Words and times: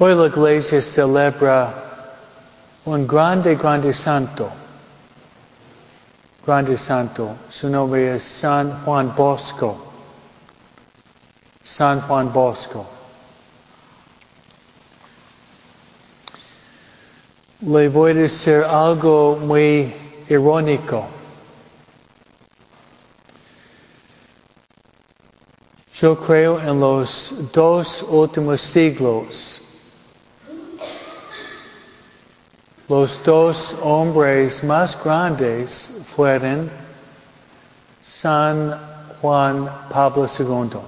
Hoy 0.00 0.14
la 0.14 0.26
iglesia 0.26 0.80
celebra 0.80 1.74
un 2.84 3.04
grande, 3.04 3.56
grande 3.56 3.92
santo. 3.92 4.48
Grande 6.46 6.78
santo. 6.78 7.34
Su 7.50 7.68
nombre 7.68 8.14
es 8.14 8.22
San 8.22 8.84
Juan 8.84 9.12
Bosco. 9.16 9.76
San 11.64 12.00
Juan 12.02 12.32
Bosco. 12.32 12.86
Le 17.62 17.88
voy 17.88 18.12
a 18.12 18.14
decir 18.14 18.62
algo 18.62 19.36
muy 19.42 19.92
irónico. 20.28 21.08
Yo 25.92 26.14
creo 26.14 26.60
en 26.60 26.78
los 26.78 27.34
dos 27.52 28.04
últimos 28.08 28.60
siglos. 28.60 29.62
Los 32.88 33.22
dos 33.22 33.76
hombres 33.82 34.64
más 34.64 34.96
grandes 35.04 35.92
fueron 36.16 36.70
San 38.00 38.80
Juan 39.20 39.70
Pablo 39.90 40.26
II. 40.26 40.80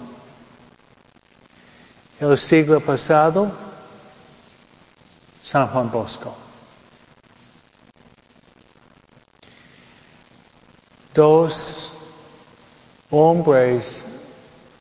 El 2.19 2.39
siglo 2.39 2.81
pasado, 2.81 3.53
San 5.43 5.69
Juan 5.69 5.91
Bosco. 5.91 6.35
Dos 11.13 11.93
hombres 13.11 14.07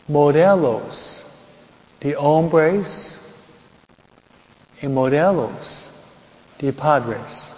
modelos 0.08 1.25
de 1.99 2.15
hombres 2.15 3.19
y 4.81 4.88
modelos 4.88 5.88
de 6.59 6.73
padres. 6.73 7.53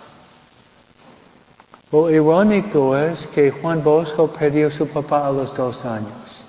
Lo 1.92 2.10
irónico 2.10 2.96
es 2.96 3.28
que 3.28 3.52
Juan 3.52 3.84
Bosco 3.84 4.28
perdió 4.28 4.72
su 4.72 4.88
papá 4.88 5.28
a 5.28 5.32
los 5.32 5.54
dos 5.54 5.84
años. 5.84 6.46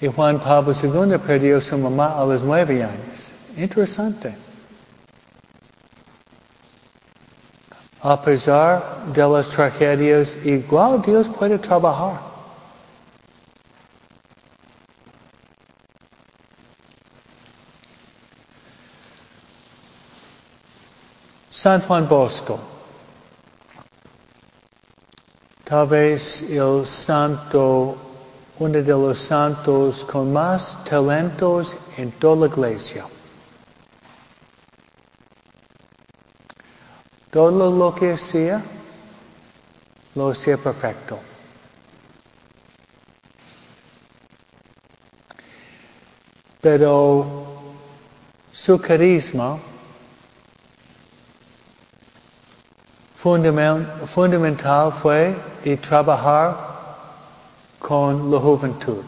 Y 0.00 0.06
Juan 0.06 0.38
Pablo 0.38 0.72
II 0.72 1.18
perdió 1.18 1.60
su 1.60 1.76
mamá 1.76 2.14
a 2.16 2.24
los 2.24 2.42
nueve 2.42 2.82
años. 2.84 3.34
Interesante. 3.56 4.34
A 8.02 8.22
pesar 8.22 9.04
de 9.12 9.28
las 9.28 9.48
tragedias, 9.50 10.38
igual 10.44 11.02
Dios 11.02 11.28
puede 11.28 11.58
trabajar. 11.58 12.29
San 21.62 21.82
Juan 21.82 22.08
Bosco. 22.08 22.58
Tal 25.62 25.86
vez 25.88 26.40
el 26.48 26.86
santo, 26.86 27.98
uno 28.58 28.82
de 28.82 28.82
los 28.82 29.18
santos 29.18 30.02
con 30.04 30.32
más 30.32 30.82
talentos 30.84 31.76
en 31.98 32.12
toda 32.12 32.46
la 32.48 32.54
iglesia. 32.54 33.04
Todo 37.30 37.70
lo 37.70 37.94
que 37.94 38.14
hacía, 38.14 38.62
lo 40.14 40.30
hacía 40.30 40.56
perfecto. 40.56 41.18
Pero 46.62 47.44
su 48.50 48.80
carisma 48.80 49.58
fundamental 53.22 54.92
fue 54.92 55.36
de 55.62 55.76
trabajar 55.76 56.56
con 57.78 58.30
la 58.30 58.38
juventud. 58.38 59.02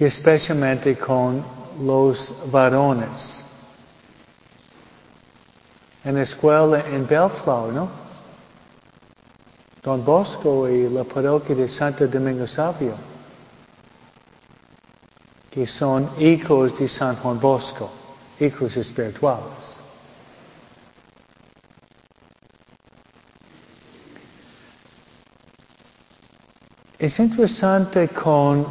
Especialmente 0.00 0.96
con 0.96 1.44
los 1.82 2.34
varones. 2.50 3.44
En 6.04 6.16
la 6.16 6.22
escuela 6.22 6.80
en 6.90 7.06
Bellflower, 7.06 7.72
¿no? 7.72 7.88
Don 9.80 10.04
Bosco 10.04 10.68
y 10.68 10.88
la 10.88 11.04
parroquia 11.04 11.54
de 11.54 11.68
Santo 11.68 12.06
Domingo 12.08 12.48
Savio, 12.48 12.94
que 15.50 15.66
son 15.68 16.10
hijos 16.18 16.76
de 16.78 16.88
San 16.88 17.14
Juan 17.16 17.38
Bosco, 17.38 17.90
hijos 18.40 18.76
espirituales. 18.76 19.81
Es 27.02 27.18
interesante 27.18 28.06
con 28.10 28.64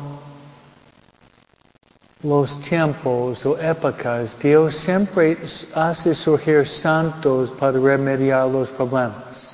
los 2.24 2.62
tiempos 2.62 3.46
o 3.46 3.60
épocas, 3.60 4.40
Dios 4.40 4.74
siempre 4.74 5.38
hace 5.76 6.16
surgir 6.16 6.66
santos 6.66 7.52
para 7.52 7.78
remediar 7.78 8.48
los 8.48 8.70
problemas. 8.70 9.54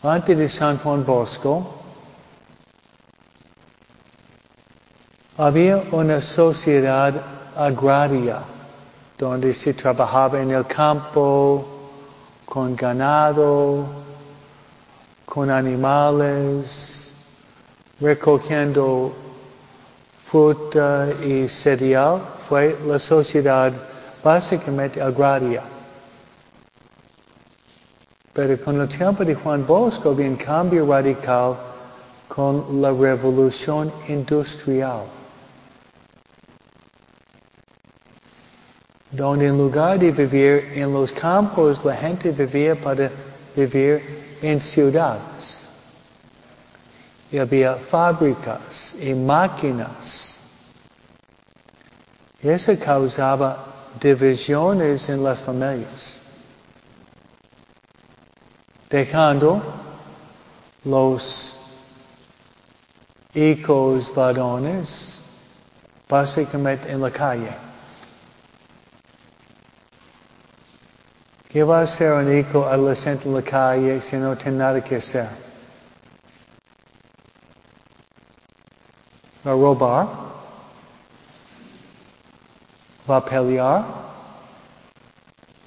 Antes 0.00 0.38
de 0.38 0.48
San 0.48 0.78
Juan 0.78 1.04
Bosco, 1.04 1.74
había 5.36 5.82
una 5.90 6.22
sociedad 6.22 7.20
agraria 7.56 8.38
donde 9.18 9.54
se 9.54 9.74
trabajaba 9.74 10.40
en 10.40 10.52
el 10.52 10.64
campo, 10.68 11.66
con 12.44 12.76
ganado, 12.76 14.03
con 15.24 15.50
animales, 15.50 17.14
recogiendo 18.00 19.12
fruta 20.24 21.08
y 21.24 21.48
cereal, 21.48 22.20
fue 22.48 22.76
la 22.86 22.98
sociedad 22.98 23.72
básicamente 24.22 25.00
agraria. 25.00 25.62
Pero 28.32 28.58
con 28.64 28.80
el 28.80 28.88
tiempo 28.88 29.24
de 29.24 29.34
Juan 29.34 29.64
Bosco 29.64 30.10
había 30.10 30.28
un 30.28 30.36
cambio 30.36 30.86
radical 30.86 31.56
con 32.26 32.82
la 32.82 32.90
revolución 32.90 33.92
industrial. 34.08 35.04
Donde 39.12 39.46
en 39.46 39.56
lugar 39.56 40.00
de 40.00 40.10
vivir 40.10 40.72
en 40.74 40.92
los 40.92 41.12
campos, 41.12 41.84
la 41.84 41.94
gente 41.94 42.32
vivía 42.32 42.74
para 42.74 43.08
vivir 43.54 44.23
en 44.44 44.60
ciudades. 44.60 45.68
Y 47.32 47.38
había 47.38 47.74
fábricas 47.74 48.94
y 49.00 49.14
máquinas. 49.14 50.38
Y 52.42 52.48
eso 52.50 52.78
causaba 52.78 53.64
divisiones 54.00 55.08
en 55.08 55.24
las 55.24 55.42
familias. 55.42 56.18
Dejando 58.90 59.62
los 60.84 61.58
hijos 63.34 64.14
varones 64.14 65.20
básicamente 66.08 66.92
en 66.92 67.00
la 67.00 67.10
calle. 67.10 67.73
¿Qué 71.54 71.62
va 71.62 71.82
a 71.82 72.14
un 72.14 72.36
hijo 72.36 72.66
adolescente 72.66 73.28
en 73.28 73.34
la 73.36 73.42
calle 73.42 74.00
si 74.00 74.16
no 74.16 74.36
tiene 74.36 74.58
nada 74.58 74.82
que 74.82 74.96
hacer? 74.96 75.28
Va 79.46 79.52
a 79.52 79.54
robar, 79.54 80.08
va 83.08 83.18
a 83.18 83.24
pelear 83.24 83.84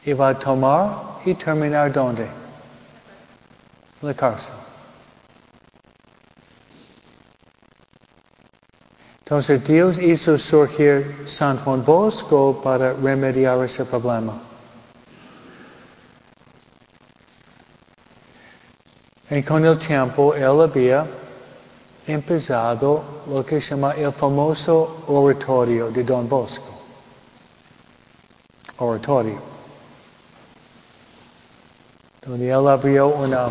y 0.03 0.11
va 0.11 0.27
a 0.27 0.37
tomar 0.37 1.21
y 1.23 1.33
terminar 1.35 1.93
dónde? 1.93 2.23
En 4.01 4.09
la 4.09 4.13
cárcel. 4.13 4.55
Entonces 9.19 9.63
Dios 9.63 9.97
hizo 9.99 10.37
surgir 10.37 11.23
San 11.25 11.57
Juan 11.59 11.85
Bosco 11.85 12.59
para 12.61 12.91
remediar 12.91 13.63
ese 13.63 13.85
problema. 13.85 14.33
Y 19.37 19.43
con 19.43 19.63
el 19.63 19.77
tiempo 19.77 20.33
él 20.33 20.61
había 20.61 21.05
empezado 22.07 23.03
lo 23.29 23.45
que 23.45 23.61
se 23.61 23.75
llama 23.75 23.91
el 23.91 24.11
famoso 24.11 25.03
oratorio 25.05 25.91
de 25.91 26.03
Don 26.03 26.27
Bosco. 26.27 26.65
Oratorio. 28.79 29.39
Donde 32.25 32.49
él 32.49 32.67
abrió 32.67 33.09
una 33.09 33.49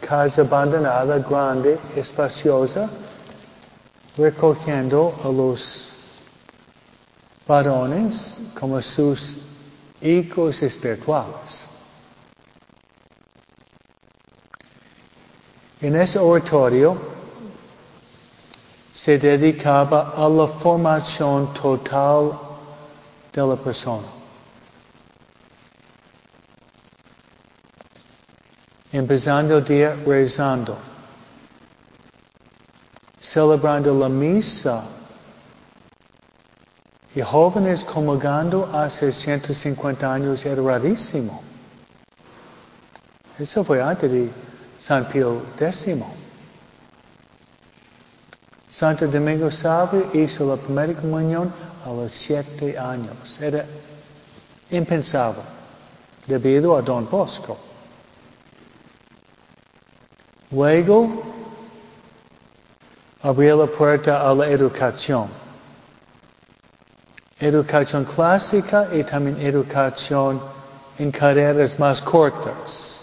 casa 0.00 0.42
abandonada, 0.42 1.18
grande, 1.18 1.80
espaciosa, 1.96 2.88
recogiendo 4.16 5.18
a 5.24 5.28
los 5.32 5.94
varones 7.44 8.38
como 8.54 8.80
sus 8.80 9.36
hijos 10.00 10.62
espirituales. 10.62 11.67
En 15.80 15.94
ese 15.94 16.18
oratorio 16.18 16.98
se 18.92 19.16
dedicaba 19.16 20.12
a 20.16 20.28
la 20.28 20.48
formación 20.48 21.54
total 21.54 22.32
de 23.32 23.46
la 23.46 23.54
persona. 23.54 24.08
Empezando 28.90 29.58
el 29.58 29.64
día 29.64 29.94
rezando, 30.04 30.76
celebrando 33.20 33.94
la 33.94 34.08
misa 34.08 34.82
y 37.14 37.20
jóvenes 37.20 37.84
comulgando 37.84 38.68
hace 38.72 39.12
150 39.12 40.12
años 40.12 40.44
era 40.44 40.60
rarísimo. 40.60 41.40
Eso 43.38 43.62
fue 43.62 43.80
antes 43.80 44.10
de 44.10 44.28
San 44.78 45.04
Pío 45.06 45.42
X. 45.58 45.86
Santo 48.70 49.06
Domingo 49.06 49.50
Salve 49.50 50.08
hizo 50.14 50.46
la 50.46 50.56
primera 50.56 50.94
comunión 50.94 51.52
a 51.84 51.88
los 51.88 52.12
siete 52.12 52.78
años. 52.78 53.40
Era 53.40 53.64
impensable 54.70 55.42
debido 56.26 56.76
a 56.76 56.82
Don 56.82 57.08
Bosco. 57.08 57.56
Luego 60.50 61.22
abrió 63.22 63.56
la 63.56 63.66
puerta 63.66 64.28
a 64.28 64.34
la 64.34 64.48
educación. 64.48 65.28
Educación 67.40 68.04
clásica 68.04 68.88
y 68.92 69.02
también 69.04 69.40
educación 69.40 70.40
en 70.98 71.10
carreras 71.10 71.78
más 71.78 72.02
cortas. 72.02 72.97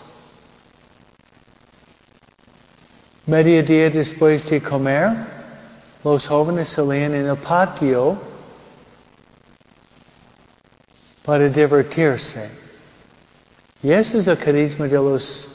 Medio 3.27 3.63
día 3.63 3.89
después 3.89 4.47
de 4.47 4.61
comer, 4.61 5.11
los 6.03 6.27
jóvenes 6.27 6.69
salían 6.69 7.15
en 7.15 7.25
el 7.25 7.35
patio 7.37 8.15
para 11.23 11.49
divertirse. 11.49 12.51
Y 13.81 13.91
ese 13.91 14.19
es 14.19 14.27
el 14.27 14.37
carisma 14.37 14.85
de 14.85 14.97
los, 14.97 15.47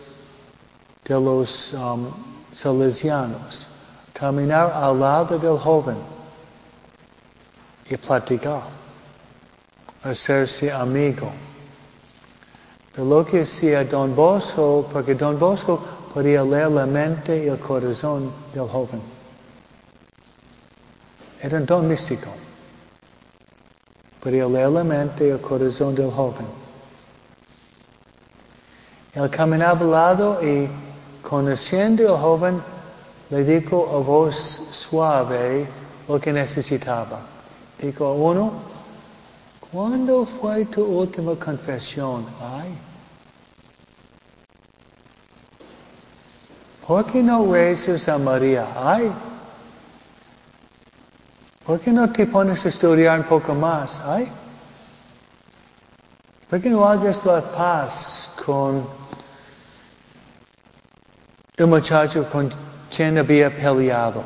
de 1.04 1.14
los 1.14 1.72
um, 1.74 2.08
salesianos. 2.52 3.68
Caminar 4.14 4.72
al 4.74 4.98
lado 4.98 5.38
del 5.38 5.56
joven 5.56 5.98
y 7.88 7.96
platicar, 7.96 8.62
hacerse 10.02 10.72
amigo. 10.72 11.30
De 12.96 13.04
lo 13.04 13.24
que 13.24 13.42
hacía 13.42 13.84
Don 13.84 14.12
Bosco, 14.16 14.88
porque 14.92 15.14
Don 15.14 15.38
Bosco 15.38 15.99
podía 16.12 16.42
leer 16.42 16.70
la 16.70 16.86
mente 16.86 17.44
y 17.44 17.48
el 17.48 17.58
corazón 17.58 18.32
del 18.52 18.68
joven. 18.68 19.00
Era 21.40 21.58
un 21.58 21.66
don 21.66 21.88
místico. 21.88 22.30
Podía 24.20 24.46
leer 24.46 24.70
la 24.70 24.84
mente 24.84 25.28
y 25.28 25.30
el 25.30 25.40
corazón 25.40 25.94
del 25.94 26.10
joven. 26.10 26.46
Él 29.14 29.30
caminaba 29.30 29.80
al 29.80 29.90
lado 29.90 30.38
y 30.42 30.68
conociendo 31.22 32.14
al 32.14 32.20
joven 32.20 32.62
le 33.30 33.44
dijo 33.44 33.88
a 33.94 33.98
voz 33.98 34.62
suave 34.70 35.66
lo 36.08 36.20
que 36.20 36.32
necesitaba. 36.32 37.20
Dijo 37.80 38.06
a 38.06 38.12
uno, 38.12 38.52
¿cuándo 39.72 40.26
fue 40.26 40.64
tu 40.66 40.84
última 40.84 41.34
confesión? 41.36 42.26
Ay. 42.40 42.70
¿Por 46.90 47.06
qué 47.06 47.22
no 47.22 47.46
rezas 47.52 48.08
a 48.08 48.18
María? 48.18 48.66
Ay. 48.74 49.12
¿Por 51.64 51.78
qué 51.78 51.92
no 51.92 52.10
te 52.10 52.26
pones 52.26 52.66
a 52.66 52.68
estudiar 52.68 53.20
un 53.20 53.26
poco 53.26 53.54
más? 53.54 54.00
Ay. 54.04 54.28
¿Por 56.48 56.60
qué 56.60 56.68
no 56.68 56.84
hagas 56.84 57.24
la 57.24 57.42
paz 57.42 58.32
con 58.44 58.84
el 61.58 61.66
muchacho 61.68 62.28
con 62.28 62.52
quien 62.92 63.18
había 63.18 63.56
peleado? 63.56 64.24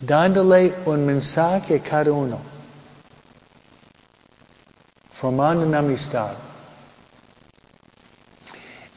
Dándole 0.00 0.74
un 0.84 1.06
mensaje 1.06 1.76
a 1.76 1.82
cada 1.82 2.12
uno. 2.12 2.38
Formando 5.12 5.66
una 5.66 5.78
amistad. 5.78 6.49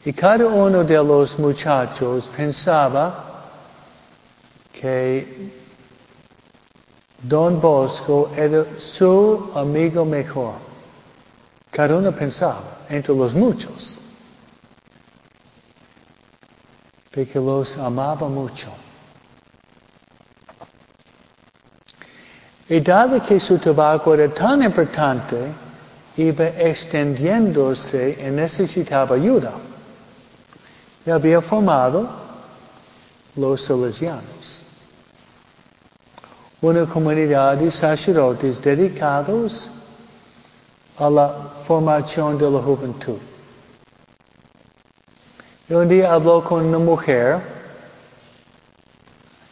Y 0.06 0.12
cada 0.12 0.46
uno 0.46 0.84
de 0.84 1.02
los 1.02 1.38
muchachos 1.38 2.28
pensaba 2.36 3.24
que 4.70 5.50
Don 7.22 7.58
Bosco 7.58 8.30
era 8.36 8.66
su 8.76 9.50
amigo 9.54 10.04
mejor. 10.04 10.56
Cada 11.70 11.96
uno 11.96 12.12
pensaba, 12.12 12.84
entre 12.90 13.14
los 13.14 13.32
muchos, 13.32 13.96
que 17.10 17.26
los 17.36 17.78
amaba 17.78 18.28
mucho. 18.28 18.68
Y 22.68 22.80
dado 22.80 23.22
que 23.22 23.40
su 23.40 23.58
tabaco 23.58 24.12
era 24.12 24.28
tan 24.28 24.62
importante, 24.62 25.50
iba 26.18 26.46
extendiéndose 26.46 28.18
y 28.20 28.30
necesitaba 28.30 29.16
ayuda 29.16 29.52
y 31.06 31.10
había 31.10 31.40
formado 31.40 32.08
los 33.36 33.62
salesianos. 33.62 34.60
Una 36.60 36.86
comunidad 36.86 37.58
de 37.58 37.70
sacerdotes 37.70 38.60
dedicados 38.60 39.70
a 40.96 41.10
la 41.10 41.28
formación 41.66 42.38
de 42.38 42.50
la 42.50 42.60
juventud. 42.60 43.18
Y 45.68 45.74
un 45.74 45.88
día 45.88 46.12
habló 46.12 46.42
con 46.42 46.64
una 46.64 46.78
mujer, 46.78 47.40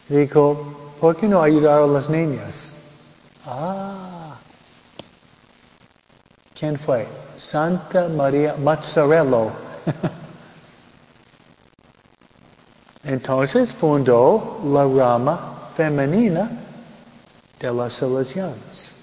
dijo, 0.09 0.95
¿por 1.00 1.17
qué 1.17 1.27
no 1.27 1.43
ayudar 1.43 1.83
a 1.83 1.87
las 1.87 2.09
niñas? 2.09 2.75
Ah, 3.47 4.37
¿quién 6.55 6.79
fue? 6.79 7.07
Santa 7.37 8.09
María 8.09 8.55
Mazzarello. 8.62 9.50
Entonces 13.12 13.71
fundó 13.75 14.59
la 14.64 14.85
rama 14.85 15.69
femenina 15.76 16.50
de 17.61 17.71
las 17.71 17.92
salesianas. 17.92 18.95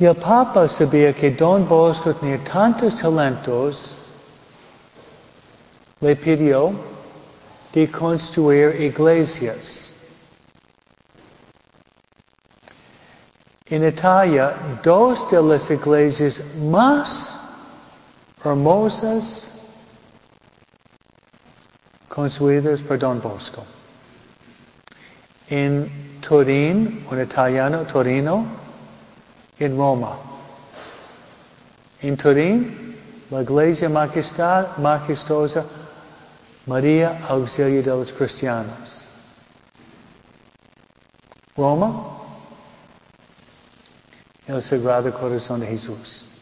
El 0.00 0.16
Papa 0.16 0.66
sabía 0.66 1.12
que 1.12 1.30
Don 1.30 1.64
Bosco 1.68 2.12
tenía 2.12 2.42
tantos 2.42 2.96
talentos, 2.96 3.94
le 6.00 6.16
pidió 6.16 6.72
de 7.72 7.88
construir 7.88 8.80
iglesias. 8.80 9.92
En 13.66 13.86
Italia, 13.86 14.56
dos 14.82 15.30
de 15.30 15.40
las 15.40 15.70
iglesias 15.70 16.42
más 16.58 17.33
hermosas 18.44 19.52
construidas 22.08 22.82
por 22.82 22.98
Don 22.98 23.20
Bosco. 23.20 23.64
En 25.48 26.20
Turín, 26.20 27.06
un 27.10 27.20
italiano, 27.20 27.80
Torino, 27.82 28.46
en 29.58 29.76
Roma. 29.76 30.16
En 32.00 32.16
Turín, 32.16 32.96
la 33.30 33.42
iglesia 33.42 33.88
majestuosa 33.88 35.64
María 36.66 37.26
Auxilio 37.28 37.82
de 37.82 37.90
los 37.90 38.12
Cristianos. 38.12 39.08
Roma, 41.56 42.18
el 44.46 44.62
Sagrado 44.62 45.12
Corazón 45.12 45.60
de 45.60 45.66
Jesús. 45.66 46.33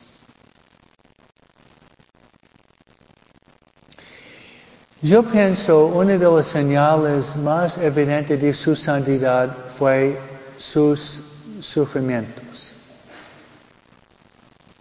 Yo 5.02 5.24
pienso 5.24 5.86
una 5.86 6.16
de 6.16 6.30
las 6.30 6.46
señales 6.46 7.34
más 7.34 7.76
evidentes 7.76 8.40
de 8.40 8.54
su 8.54 8.76
santidad 8.76 9.52
fue 9.76 10.16
sus 10.56 11.20
sufrimientos. 11.60 12.76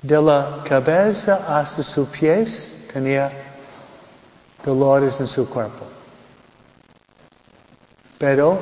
De 0.04 0.22
la 0.22 0.62
cabeza 0.63 1.44
hasta 1.48 1.82
sus 1.82 2.08
pies 2.10 2.86
tenía 2.94 3.32
dolores 4.63 5.20
en 5.20 5.25
su 5.25 5.50
cuerpo. 5.50 5.86
Pero 8.20 8.60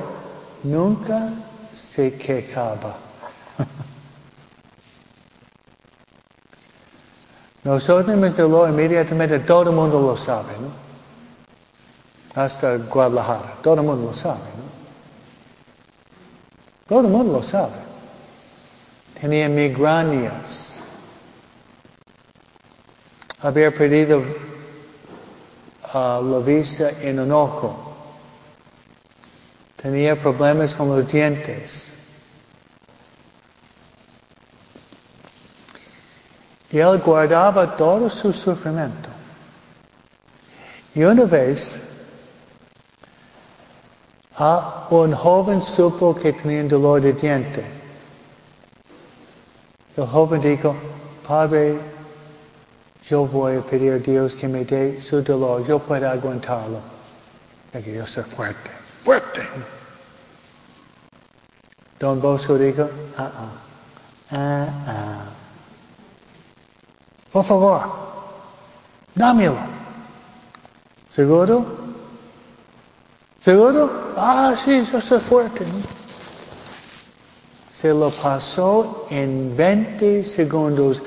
nunca 0.64 1.34
se 1.74 2.18
quejaba. 2.18 2.96
Nosotros 7.66 8.06
tenemos 8.06 8.38
dolor 8.38 8.70
inmediatamente, 8.70 9.40
todo 9.40 9.72
el 9.72 9.76
mundo 9.76 10.00
lo 10.00 10.16
sabe. 10.16 10.54
Hasta 12.36 12.78
Guadalajara, 12.78 13.56
todo 13.62 13.76
el 13.76 13.82
mundo 13.82 14.08
lo 14.08 14.14
sabe, 14.14 14.40
¿no? 14.40 14.70
Todo 16.88 17.02
el 17.02 17.08
mundo 17.08 17.34
lo 17.34 17.44
sabe. 17.44 17.76
Tenía 19.20 19.50
migrañas. 19.50 20.80
Había 23.42 23.72
perdido 23.72 24.20
uh, 25.94 26.22
la 26.24 26.40
vista 26.46 26.90
en 27.02 27.20
un 27.20 27.32
ojo. 27.32 27.96
Tenía 29.76 30.20
problemas 30.20 30.74
con 30.74 30.90
los 30.90 31.08
dientes. 31.12 31.96
Y 36.72 36.80
él 36.80 36.98
guardaba 37.00 37.76
todo 37.76 38.10
su 38.10 38.34
sufrimiento. 38.34 39.10
Y 40.96 41.04
una 41.04 41.26
vez, 41.26 41.82
a 44.40 44.88
un 44.90 45.14
joven 45.14 45.62
supo 45.62 46.16
que 46.16 46.32
tenía 46.32 46.64
dolor 46.64 47.02
de 47.02 47.12
diente. 47.12 47.64
El 49.98 50.08
joven 50.08 50.40
dijo, 50.40 50.74
Padre, 51.28 51.78
yo 53.04 53.26
voy 53.26 53.58
a 53.58 53.62
pedir 53.62 53.94
a 53.94 53.98
Dios 53.98 54.36
que 54.36 54.48
me 54.48 54.64
dé 54.64 55.00
su 55.00 55.22
dolor, 55.22 55.68
yo 55.68 55.80
puedo 55.80 56.10
aguantarlo. 56.10 56.80
que 57.74 57.94
yo 57.94 58.08
soy 58.08 58.24
fuerte, 58.24 58.72
fuerte. 59.04 59.42
Don 62.00 62.22
Bosco 62.22 62.58
dijo, 62.58 62.90
ah, 63.18 63.32
ah, 63.36 63.52
ah, 64.32 64.68
ah. 64.88 65.24
Por 67.34 67.44
favor, 67.44 67.82
dámelo. 69.14 69.58
¿Seguro? 71.10 71.66
¿Seguro? 73.40 74.09
Ah, 74.22 74.54
sí, 74.54 74.86
yo 74.92 75.00
soy 75.00 75.22
fuerte. 75.22 75.66
Se 77.72 77.94
lo 77.94 78.12
pasó 78.12 79.08
en 79.10 79.56
20 79.56 80.26
segundos. 80.26 81.02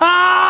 ¡Ah! 0.00 0.46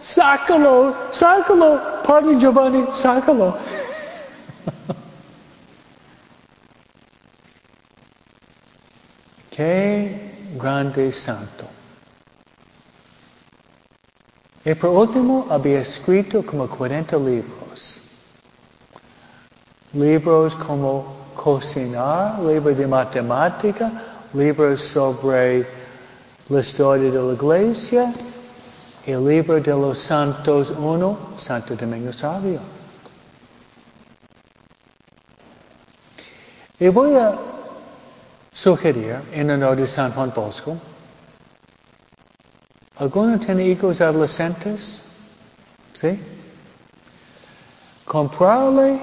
Sácalo, 0.00 0.94
sácalo. 1.10 1.78
Pardon 2.02 2.40
Giovanni, 2.40 2.86
sácalo. 2.94 3.54
Qué 9.50 10.32
grande 10.56 11.12
santo. 11.12 11.66
Y 14.68 14.74
por 14.74 14.90
último 14.90 15.46
había 15.48 15.80
escrito 15.80 16.44
como 16.44 16.68
40 16.68 17.16
libros. 17.16 18.02
Libros 19.94 20.54
como 20.56 21.16
cocinar, 21.34 22.38
libros 22.40 22.76
de 22.76 22.86
matemática, 22.86 23.90
libros 24.34 24.82
sobre 24.82 25.66
la 26.50 26.60
historia 26.60 27.10
de 27.10 27.18
la 27.18 27.32
iglesia, 27.32 28.12
el 29.06 29.26
libro 29.26 29.58
de 29.58 29.70
los 29.70 30.00
santos 30.00 30.70
uno, 30.78 31.16
Santo 31.38 31.74
Domingo 31.74 32.12
Sabio. 32.12 32.60
Y 36.78 36.88
voy 36.88 37.14
a 37.14 37.38
sugerir 38.52 39.16
en 39.32 39.50
honor 39.50 39.78
de 39.78 39.86
San 39.86 40.12
Juan 40.12 40.30
Bosco. 40.36 40.76
¿Alguno 42.98 43.38
tiene 43.38 43.64
hijos 43.64 44.00
adolescentes? 44.00 45.04
¿Sí? 45.94 46.18
Comprarle 48.04 48.98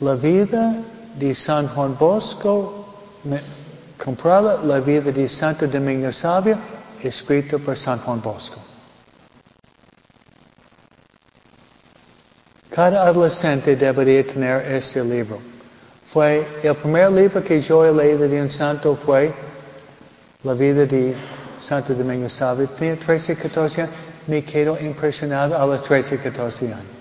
la 0.00 0.14
vida 0.14 0.76
de 1.16 1.34
San 1.34 1.68
Juan 1.68 1.96
Bosco, 1.98 2.86
comprarle 4.02 4.66
la 4.66 4.80
vida 4.80 5.10
de 5.10 5.26
Santo 5.26 5.66
Domingo 5.66 6.12
Sabio, 6.12 6.58
escrito 7.02 7.58
por 7.58 7.76
San 7.78 7.98
Juan 8.00 8.20
Bosco. 8.20 8.58
Cada 12.70 13.06
adolescente 13.06 13.74
debería 13.74 14.24
tener 14.26 14.72
este 14.72 15.02
libro. 15.02 15.38
Fue 16.12 16.46
el 16.62 16.74
primer 16.76 17.10
libro 17.10 17.42
que 17.42 17.60
yo 17.62 17.84
he 17.84 17.92
leído 17.92 18.28
de 18.28 18.42
un 18.42 18.50
santo 18.50 18.96
fue 18.96 19.32
La 20.42 20.54
vida 20.54 20.86
de 20.86 21.14
Santo 21.60 21.94
Domingo 21.94 22.28
Sabio. 22.28 22.68
Tenía 22.68 22.96
13, 22.96 23.36
14 23.36 23.82
años. 23.82 23.94
Me 24.26 24.42
quedo 24.44 24.78
impresionado 24.80 25.56
a 25.56 25.66
los 25.66 25.82
13, 25.82 26.18
14 26.18 26.66
años. 26.72 27.00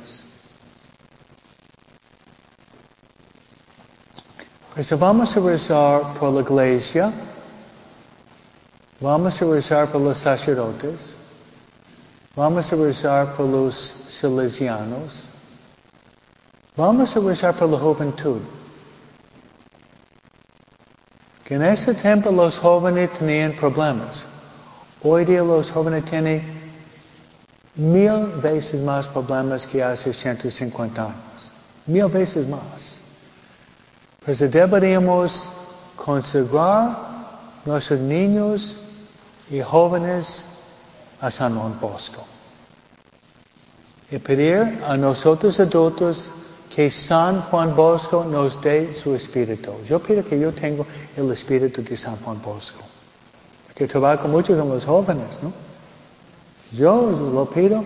Vamos 4.98 5.36
a 5.36 5.40
rezar 5.42 6.14
por 6.20 6.32
la 6.32 6.42
iglesia. 6.42 7.12
Vamos 9.02 9.42
a 9.42 9.46
rezar 9.46 9.92
por 9.92 10.02
los 10.02 10.18
sacerdotes. 10.18 11.16
Vamos 12.36 12.72
a 12.72 12.76
rezar 12.76 13.36
por 13.36 13.46
los 13.48 13.76
salesianos. 14.08 15.32
Vamos 16.78 17.16
a 17.16 17.20
rezar 17.20 17.54
por 17.56 17.68
la 17.70 17.78
juventud. 17.78 18.40
Que 21.44 21.56
en 21.56 21.64
ese 21.64 21.94
tiempo 21.94 22.32
los 22.32 22.58
jóvenes 22.60 23.12
tenían 23.14 23.54
problemas. 23.54 24.26
Hoy 25.02 25.24
día 25.24 25.42
los 25.44 25.72
jóvenes 25.72 26.04
tienen 26.04 26.44
mil 27.76 28.26
veces 28.44 28.82
más 28.82 29.08
problemas 29.08 29.66
que 29.66 29.82
hace 29.82 30.12
150 30.12 31.02
años. 31.02 31.52
Mil 31.86 32.08
veces 32.08 32.46
más. 32.50 33.02
Pues 34.26 34.40
deberíamos 34.40 35.50
consagrar 35.96 36.98
nuestros 37.66 38.02
niños 38.02 38.76
y 39.50 39.62
jóvenes 39.62 40.46
a 41.22 41.32
San 41.32 41.58
Juan 41.58 41.80
Bosco. 41.80 42.26
Y 44.12 44.18
pedir 44.18 44.84
a 44.86 44.98
nosotros 44.98 45.62
adultos 45.62 46.32
que 46.76 46.92
San 46.92 47.42
Juan 47.44 47.74
Bosco 47.74 48.26
nos 48.26 48.62
dé 48.62 48.94
su 48.94 49.16
espíritu. 49.16 49.72
Yo 49.88 50.00
pido 50.00 50.26
que 50.26 50.38
yo 50.38 50.52
tenga 50.52 50.84
el 51.16 51.32
espíritu 51.32 51.82
de 51.82 51.96
San 51.96 52.18
Juan 52.18 52.42
Bosco. 52.42 52.84
Que 53.80 53.88
trabajo 53.88 54.28
mucho 54.28 54.60
con 54.60 54.68
los 54.68 54.84
jóvenes, 54.84 55.40
¿no? 55.42 55.54
Yo 56.74 57.10
lo 57.34 57.50
pido 57.50 57.82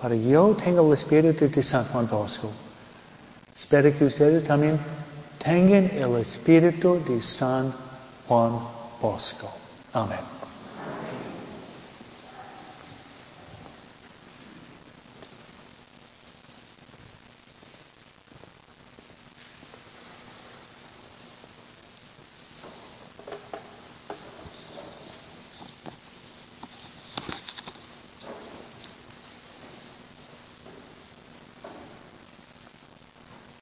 para 0.00 0.14
que 0.14 0.28
yo 0.28 0.54
tenga 0.54 0.80
el 0.80 0.92
espíritu 0.92 1.50
de 1.50 1.62
San 1.64 1.84
Juan 1.86 2.08
Bosco. 2.08 2.48
Espero 3.52 3.92
que 3.98 4.04
ustedes 4.04 4.44
también 4.44 4.78
tengan 5.42 5.90
el 5.96 6.16
espíritu 6.18 7.02
de 7.08 7.20
San 7.20 7.74
Juan 8.28 8.52
Bosco. 9.00 9.48
Amén. 9.92 10.41